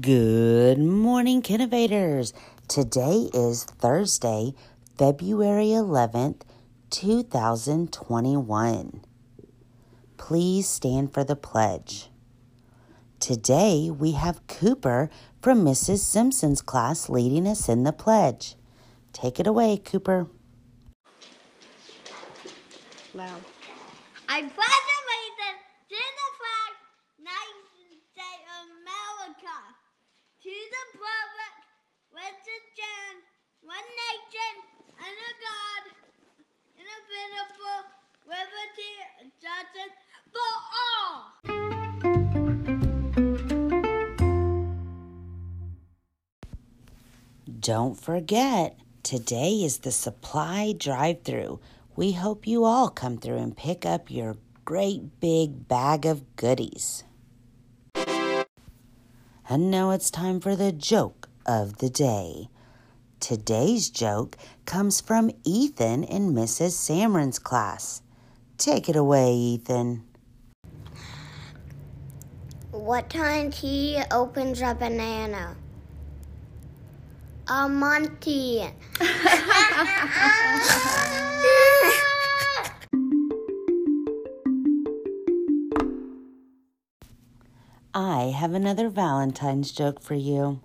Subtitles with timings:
[0.00, 2.34] Good morning, Kinnovators.
[2.68, 4.52] Today is Thursday,
[4.98, 6.42] February 11th,
[6.90, 9.00] 2021.
[10.18, 12.10] Please stand for the pledge.
[13.20, 15.08] Today we have Cooper
[15.40, 16.00] from Mrs.
[16.00, 18.54] Simpson's class leading us in the pledge.
[19.14, 20.26] Take it away, Cooper.
[24.28, 24.95] I pledge
[32.16, 32.52] which
[33.62, 34.54] one nation,
[34.98, 35.82] under God,
[36.76, 37.82] indivisible,
[38.26, 39.96] liberty and justice
[40.32, 40.52] for
[40.84, 41.16] all.
[47.60, 51.60] Don't forget, today is the supply drive through.
[51.96, 57.04] We hope you all come through and pick up your great big bag of goodies.
[59.48, 62.48] And now it's time for the joke of the day.
[63.20, 66.72] Today's joke comes from Ethan in Mrs.
[66.72, 68.02] Samron's class.
[68.58, 70.02] Take it away, Ethan.
[72.72, 75.56] What time tea opens a banana?
[77.46, 78.66] A Monty.
[87.98, 90.60] I have another Valentine's joke for you.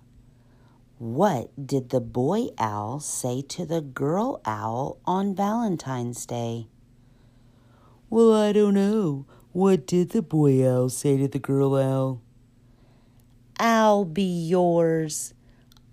[0.98, 6.66] What did the boy owl say to the girl owl on Valentine's Day?
[8.10, 9.24] Well, I don't know.
[9.52, 12.20] What did the boy owl say to the girl owl?
[13.58, 15.32] I'll be yours.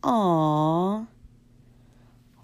[0.03, 1.07] Aww.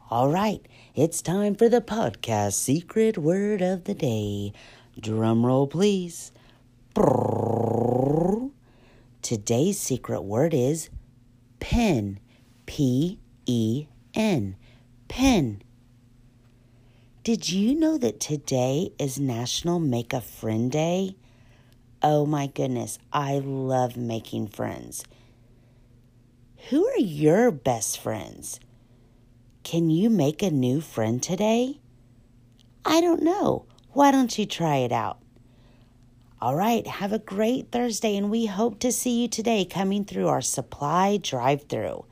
[0.10, 0.66] All right,
[0.96, 4.54] it's time for the podcast secret word of the day.
[4.98, 6.32] Drum roll, please.
[6.94, 7.85] Brrrr.
[9.26, 10.92] Today's secret word is
[11.60, 12.20] pen.
[12.68, 14.56] P E N.
[15.08, 15.64] Pen.
[17.24, 21.16] Did you know that today is National Make a Friend Day?
[22.04, 25.04] Oh my goodness, I love making friends.
[26.70, 28.60] Who are your best friends?
[29.64, 31.80] Can you make a new friend today?
[32.86, 33.66] I don't know.
[33.94, 35.18] Why don't you try it out?
[36.42, 40.28] All right, have a great Thursday, and we hope to see you today coming through
[40.28, 42.06] our supply drive through.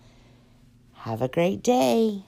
[0.94, 2.23] Have a great day.